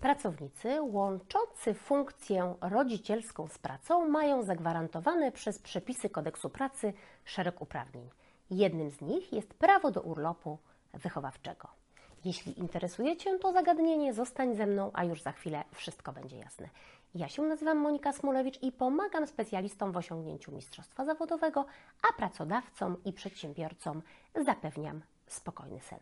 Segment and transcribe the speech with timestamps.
[0.00, 6.92] Pracownicy łączący funkcję rodzicielską z pracą mają zagwarantowane przez przepisy kodeksu pracy
[7.24, 8.10] szereg uprawnień.
[8.50, 10.58] Jednym z nich jest prawo do urlopu
[10.92, 11.81] wychowawczego.
[12.24, 16.68] Jeśli interesuje Cię to zagadnienie, zostań ze mną, a już za chwilę wszystko będzie jasne.
[17.14, 21.66] Ja się nazywam Monika Smulewicz i pomagam specjalistom w osiągnięciu mistrzostwa zawodowego,
[22.10, 24.02] a pracodawcom i przedsiębiorcom
[24.44, 25.98] zapewniam spokojny sen.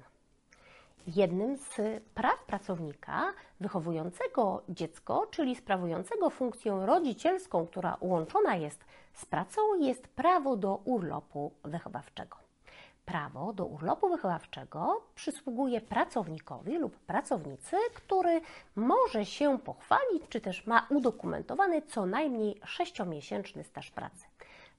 [1.07, 9.61] Jednym z praw pracownika wychowującego dziecko, czyli sprawującego funkcję rodzicielską, która łączona jest z pracą,
[9.81, 12.50] jest prawo do urlopu wychowawczego.
[13.11, 18.41] Prawo do urlopu wychowawczego przysługuje pracownikowi lub pracownicy, który
[18.77, 24.30] może się pochwalić, czy też ma udokumentowany co najmniej sześciomiesięczny staż pracy.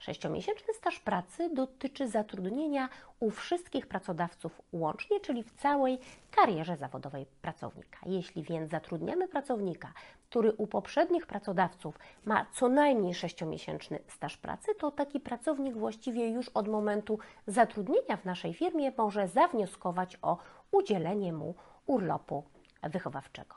[0.02, 6.00] Sześciomiesięczny staż pracy dotyczy zatrudnienia u wszystkich pracodawców łącznie, czyli w całej
[6.32, 8.00] karierze zawodowej pracownika.
[8.06, 9.94] Jeśli więc zatrudniamy pracownika,
[10.30, 16.50] który u poprzednich pracodawców ma co najmniej sześciomiesięczny staż pracy, to taki pracownik właściwie już
[16.50, 20.38] od momentu zatrudnienia w naszej firmie może zawnioskować o
[20.72, 22.44] udzielenie mu urlopu
[22.84, 23.56] wychowawczego.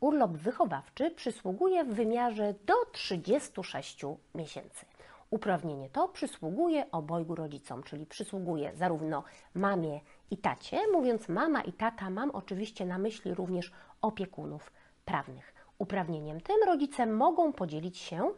[0.00, 4.86] Urlop wychowawczy przysługuje w wymiarze do 36 miesięcy.
[5.30, 9.24] Uprawnienie to przysługuje obojgu rodzicom, czyli przysługuje zarówno
[9.54, 10.80] mamie i tacie.
[10.92, 14.72] Mówiąc mama i tata, mam oczywiście na myśli również opiekunów
[15.04, 15.54] prawnych.
[15.78, 18.30] Uprawnieniem tym rodzice mogą podzielić się,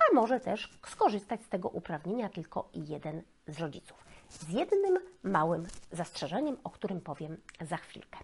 [0.00, 4.04] a może też skorzystać z tego uprawnienia tylko jeden z rodziców.
[4.28, 8.18] Z jednym małym zastrzeżeniem, o którym powiem za chwilkę.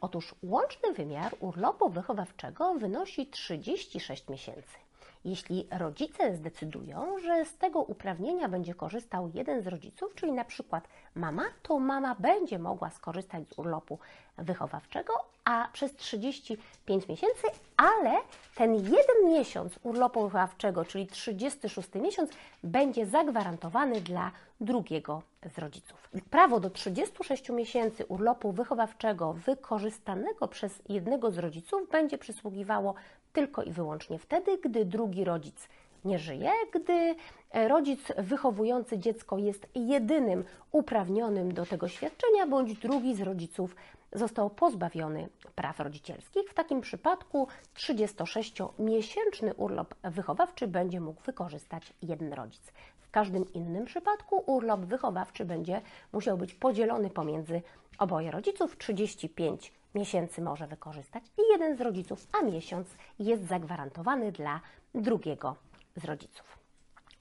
[0.00, 4.78] Otóż łączny wymiar urlopu wychowawczego wynosi 36 miesięcy.
[5.24, 10.88] Jeśli rodzice zdecydują, że z tego uprawnienia będzie korzystał jeden z rodziców, czyli na przykład
[11.14, 13.98] mama, to mama będzie mogła skorzystać z urlopu
[14.38, 15.12] wychowawczego,
[15.44, 18.12] a przez 35 miesięcy, ale
[18.54, 22.30] ten jeden miesiąc urlopu wychowawczego, czyli 36 miesiąc,
[22.64, 24.30] będzie zagwarantowany dla
[24.60, 25.22] drugiego
[25.54, 26.10] z rodziców.
[26.30, 32.94] Prawo do 36 miesięcy urlopu wychowawczego wykorzystanego przez jednego z rodziców będzie przysługiwało
[33.32, 35.68] tylko i wyłącznie wtedy, gdy drugi rodzic
[36.04, 37.14] nie żyje, gdy
[37.50, 43.76] e, rodzic wychowujący dziecko jest jedynym uprawnionym do tego świadczenia, bądź drugi z rodziców
[44.12, 46.50] został pozbawiony praw rodzicielskich.
[46.50, 52.72] W takim przypadku 36-miesięczny urlop wychowawczy będzie mógł wykorzystać jeden rodzic.
[52.98, 55.80] W każdym innym przypadku urlop wychowawczy będzie
[56.12, 57.62] musiał być podzielony pomiędzy
[57.98, 62.88] oboje rodziców 35 miesięcy może wykorzystać i jeden z rodziców, a miesiąc
[63.18, 64.60] jest zagwarantowany dla
[64.94, 65.56] drugiego
[65.96, 66.58] z rodziców.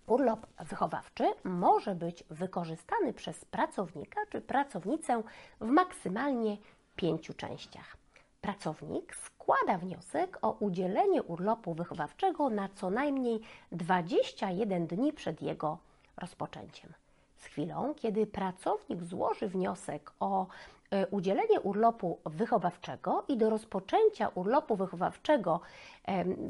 [0.08, 5.24] Urlop wychowawczy może być wykorzystany przez pracownika czy pracownicę
[5.62, 6.58] w maksymalnie
[6.96, 7.98] pięciu częściach.
[8.42, 13.40] Pracownik składa wniosek o udzielenie urlopu wychowawczego na co najmniej
[13.72, 15.78] 21 dni przed jego
[16.18, 16.94] rozpoczęciem.
[17.38, 20.48] Z chwilą, kiedy pracownik złoży wniosek o
[21.12, 25.60] udzielenie urlopu wychowawczego i do rozpoczęcia urlopu wychowawczego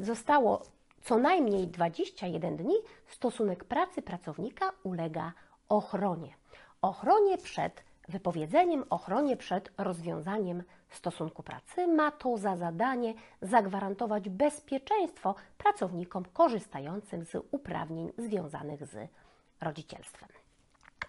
[0.01, 0.61] zostało
[1.01, 2.75] co najmniej 21 dni,
[3.07, 5.33] stosunek pracy pracownika ulega
[5.69, 6.35] ochronie.
[6.81, 11.87] Ochronie przed wypowiedzeniem, ochronie przed rozwiązaniem stosunku pracy.
[11.87, 19.09] Ma to za zadanie zagwarantować bezpieczeństwo pracownikom korzystającym z uprawnień związanych z
[19.61, 20.29] rodzicielstwem.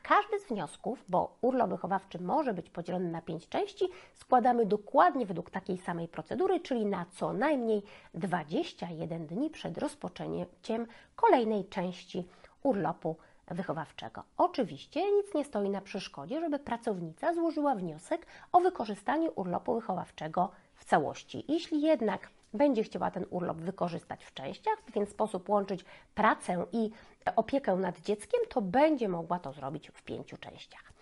[0.03, 5.51] Każdy z wniosków, bo urlop wychowawczy może być podzielony na pięć części, składamy dokładnie według
[5.51, 7.83] takiej samej procedury, czyli na co najmniej
[8.15, 10.87] 21 dni przed rozpoczęciem
[11.17, 12.25] kolejnej części
[12.63, 14.23] urlopu wychowawczego.
[14.37, 20.85] Oczywiście nic nie stoi na przeszkodzie, żeby pracownica złożyła wniosek o wykorzystanie urlopu wychowawczego w
[20.85, 21.45] całości.
[21.49, 25.85] Jeśli jednak będzie chciała ten urlop wykorzystać w częściach, w ten sposób łączyć
[26.15, 26.91] pracę i
[27.37, 30.93] opiekę nad dzieckiem, to będzie mogła to zrobić w pięciu częściach.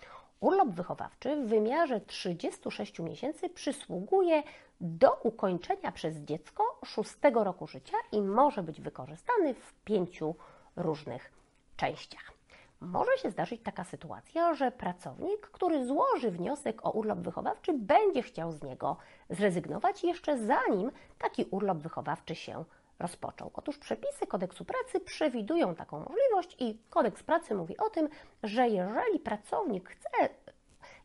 [0.41, 4.43] Urlop wychowawczy w wymiarze 36 miesięcy przysługuje
[4.81, 10.35] do ukończenia przez dziecko szóstego roku życia i może być wykorzystany w pięciu
[10.77, 11.33] różnych
[11.77, 12.33] częściach.
[12.81, 18.53] Może się zdarzyć taka sytuacja, że pracownik, który złoży wniosek o urlop wychowawczy, będzie chciał
[18.53, 18.97] z niego
[19.31, 22.65] zrezygnować jeszcze zanim taki urlop wychowawczy się
[23.01, 23.51] rozpoczął.
[23.55, 28.09] Otóż przepisy kodeksu pracy przewidują taką możliwość i kodeks pracy mówi o tym,
[28.43, 30.29] że jeżeli pracownik chce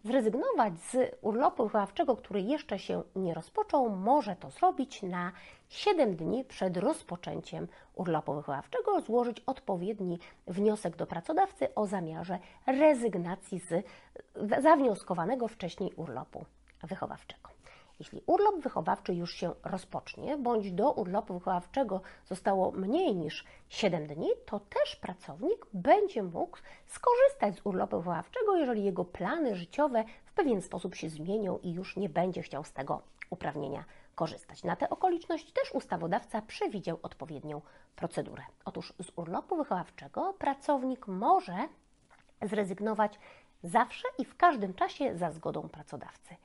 [0.04, 5.32] zrezygnować z urlopu wychowawczego, który jeszcze się nie rozpoczął, może to zrobić na
[5.70, 13.86] 7 dni przed rozpoczęciem urlopu wychowawczego, złożyć odpowiedni wniosek do pracodawcy o zamiarze rezygnacji z
[14.64, 16.46] zawnioskowanego wcześniej urlopu
[16.84, 17.55] wychowawczego.
[18.00, 24.30] Jeśli urlop wychowawczy już się rozpocznie, bądź do urlopu wychowawczego zostało mniej niż 7 dni,
[24.46, 26.58] to też pracownik będzie mógł
[26.88, 31.98] skorzystać z urlopu wychowawczego, jeżeli jego plany życiowe w pewien sposób się zmienią i już
[31.98, 33.84] nie będzie chciał z tego uprawnienia
[34.16, 34.64] korzystać.
[34.64, 37.62] Na tę okoliczność też ustawodawca przewidział odpowiednią
[37.96, 38.44] procedurę.
[38.66, 41.56] Otóż z urlopu wychowawczego pracownik może
[42.42, 43.20] zrezygnować
[43.64, 46.36] zawsze i w każdym czasie za zgodą pracodawcy.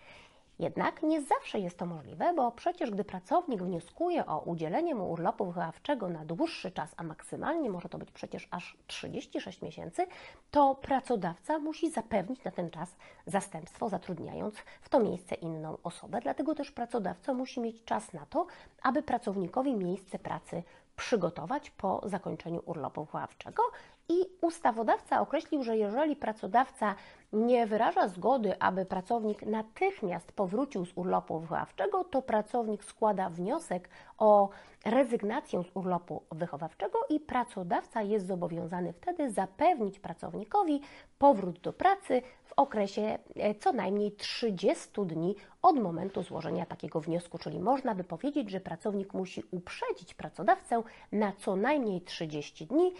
[0.61, 5.47] Jednak nie zawsze jest to możliwe, bo przecież gdy pracownik wnioskuje o udzielenie mu urlopu
[5.47, 10.07] wychowawczego na dłuższy czas, a maksymalnie może to być przecież aż 36 miesięcy,
[10.51, 12.97] to pracodawca musi zapewnić na ten czas
[13.27, 16.21] zastępstwo, zatrudniając w to miejsce inną osobę.
[16.21, 18.47] Dlatego też pracodawca musi mieć czas na to,
[18.83, 20.62] aby pracownikowi miejsce pracy
[21.00, 23.62] przygotować po zakończeniu urlopu wychowawczego.
[24.08, 26.94] I ustawodawca określił, że jeżeli pracodawca
[27.32, 33.88] nie wyraża zgody, aby pracownik natychmiast powrócił z urlopu wychowawczego, to pracownik składa wniosek
[34.19, 34.49] o
[34.85, 40.81] rezygnację z urlopu wychowawczego i pracodawca jest zobowiązany wtedy zapewnić pracownikowi
[41.19, 42.23] powrót do pracy
[42.61, 48.51] okresie e, co najmniej 30 dni od momentu złożenia takiego wniosku, czyli można by powiedzieć,
[48.51, 52.93] że pracownik musi uprzedzić pracodawcę na co najmniej 30 dni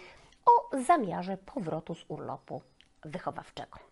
[0.45, 2.61] o zamiarze powrotu z urlopu
[3.05, 3.90] wychowawczego.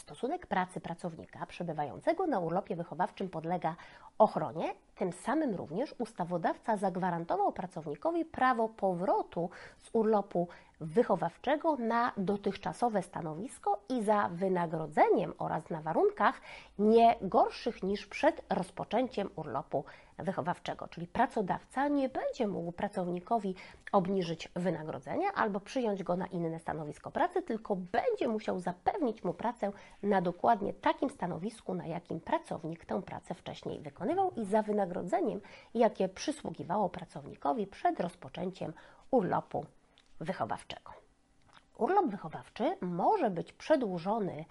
[0.00, 3.76] Stosunek pracy pracownika przebywającego na urlopie wychowawczym podlega
[4.18, 10.48] ochronie, tym samym również ustawodawca zagwarantował pracownikowi prawo powrotu z urlopu
[10.80, 16.40] wychowawczego na dotychczasowe stanowisko i za wynagrodzeniem oraz na warunkach
[16.78, 19.84] nie gorszych niż przed rozpoczęciem urlopu
[20.18, 20.88] wychowawczego.
[20.88, 23.54] Czyli pracodawca nie będzie mógł pracownikowi
[23.92, 29.72] obniżyć wynagrodzenia albo przyjąć go na inne stanowisko pracy, tylko będzie musiał zapewnić mu pracę
[30.02, 35.40] na dokładnie takim stanowisku, na jakim pracownik tę pracę wcześniej wykonywał i za wynagrodzeniem,
[35.74, 38.72] jakie przysługiwało pracownikowi przed rozpoczęciem
[39.10, 39.66] urlopu
[40.20, 41.03] wychowawczego.
[41.78, 44.44] Urlop wychowawczy może być przedłużony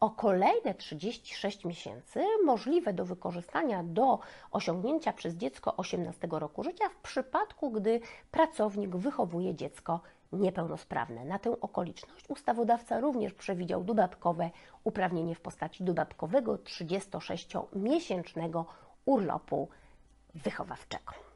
[0.00, 4.18] o kolejne 36 miesięcy, możliwe do wykorzystania do
[4.50, 8.00] osiągnięcia przez dziecko 18 roku życia, w przypadku gdy
[8.30, 10.00] pracownik wychowuje dziecko
[10.32, 11.24] niepełnosprawne.
[11.24, 14.50] Na tę okoliczność ustawodawca również przewidział dodatkowe
[14.84, 18.64] uprawnienie w postaci dodatkowego 36-miesięcznego
[19.04, 19.68] urlopu
[20.34, 21.29] wychowawczego.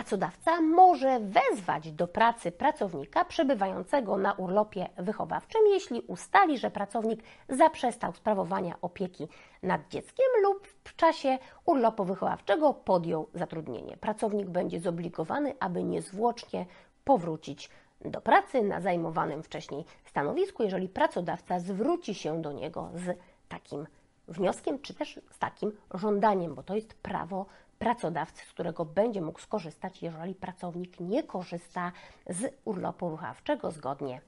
[0.00, 8.12] Pracodawca może wezwać do pracy pracownika przebywającego na urlopie wychowawczym, jeśli ustali, że pracownik zaprzestał
[8.12, 9.28] sprawowania opieki
[9.62, 13.96] nad dzieckiem lub w czasie urlopu wychowawczego podjął zatrudnienie.
[13.96, 16.66] Pracownik będzie zobligowany, aby niezwłocznie
[17.04, 17.70] powrócić
[18.00, 23.18] do pracy na zajmowanym wcześniej stanowisku, jeżeli pracodawca zwróci się do niego z
[23.48, 23.86] takim
[24.28, 27.46] wnioskiem, czy też z takim żądaniem, bo to jest prawo
[27.80, 31.92] pracodawcy, z którego będzie mógł skorzystać, jeżeli pracownik nie korzysta
[32.26, 34.20] z urlopu wychowawczego zgodnie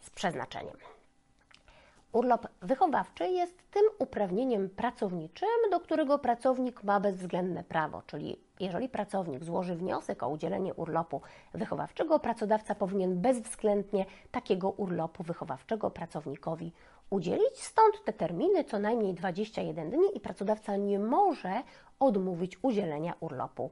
[0.00, 0.76] z przeznaczeniem.
[2.12, 9.44] Urlop wychowawczy jest tym uprawnieniem pracowniczym, do którego pracownik ma bezwzględne prawo, czyli jeżeli pracownik
[9.44, 11.20] złoży wniosek o udzielenie urlopu
[11.54, 16.72] wychowawczego, pracodawca powinien bezwzględnie takiego urlopu wychowawczego pracownikowi
[17.10, 17.58] udzielić.
[17.58, 21.62] Stąd te terminy co najmniej 21 dni i pracodawca nie może
[22.00, 23.70] odmówić udzielenia urlopu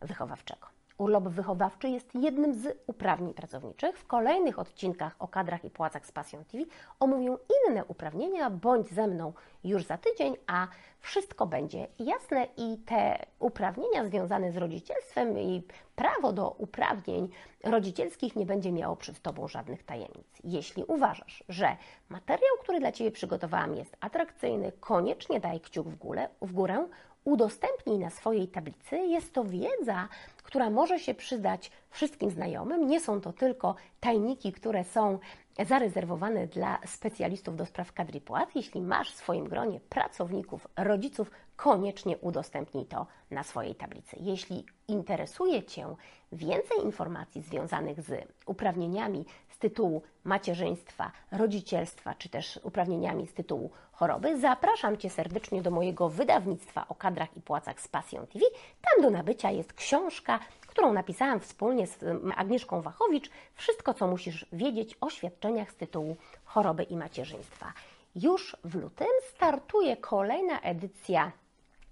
[0.00, 0.66] wychowawczego.
[1.00, 3.98] Urlop wychowawczy jest jednym z uprawnień pracowniczych.
[3.98, 6.64] W kolejnych odcinkach o kadrach i płacach z Passion TV
[7.00, 7.36] omówię
[7.68, 9.32] inne uprawnienia, bądź ze mną
[9.64, 10.68] już za tydzień, a
[10.98, 15.62] wszystko będzie jasne i te uprawnienia związane z rodzicielstwem i
[15.96, 17.28] prawo do uprawnień
[17.64, 20.26] rodzicielskich nie będzie miało przed Tobą żadnych tajemnic.
[20.44, 21.76] Jeśli uważasz, że
[22.08, 26.88] materiał, który dla Ciebie przygotowałam jest atrakcyjny, koniecznie daj kciuk w górę, w górę
[27.24, 28.96] udostępnij na swojej tablicy.
[28.96, 32.88] Jest to wiedza, która może się przydać wszystkim znajomym.
[32.88, 35.18] Nie są to tylko tajniki, które są
[35.64, 38.48] zarezerwowane dla specjalistów do spraw kadr i płac.
[38.54, 44.16] Jeśli masz w swoim gronie pracowników, rodziców, koniecznie udostępnij to na swojej tablicy.
[44.20, 45.94] Jeśli interesuje Cię
[46.32, 54.40] więcej informacji związanych z uprawnieniami z tytułu macierzyństwa, rodzicielstwa, czy też uprawnieniami z tytułu choroby,
[54.40, 58.44] zapraszam Cię serdecznie do mojego wydawnictwa o kadrach i płacach z Passion TV.
[58.80, 60.38] Tam do nabycia jest książka,
[60.70, 61.98] którą napisałam wspólnie z
[62.36, 63.30] Agnieszką Wachowicz.
[63.54, 67.72] Wszystko, co musisz wiedzieć o świadczeniach z tytułu choroby i macierzyństwa.
[68.14, 71.32] Już w lutym startuje kolejna edycja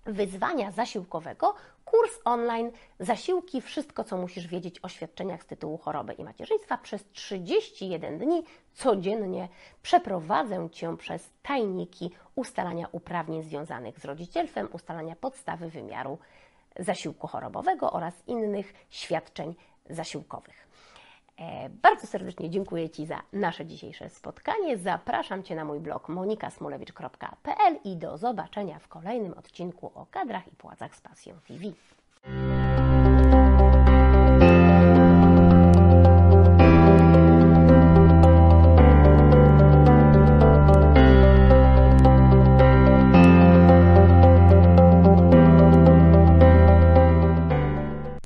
[0.04, 1.54] wyzwania zasiłkowego,
[1.85, 2.70] kurs online,
[3.00, 6.78] zasiłki, wszystko co musisz wiedzieć o świadczeniach z tytułu choroby i macierzyństwa.
[6.78, 8.42] Przez 31 dni
[8.75, 9.49] codziennie
[9.82, 16.18] przeprowadzę Cię przez tajniki ustalania uprawnień związanych z rodzicielstwem, ustalania podstawy wymiaru
[16.78, 19.54] zasiłku chorobowego oraz innych świadczeń
[19.90, 20.68] zasiłkowych.
[21.38, 24.78] E, Bardzo serdecznie dziękuję Ci za nasze dzisiejsze spotkanie.
[24.78, 30.56] Zapraszam Cię na mój blog monikasmulewicz.pl i do zobaczenia w kolejnym odcinku o kadrach i
[30.56, 31.64] płacach z Pasją TV.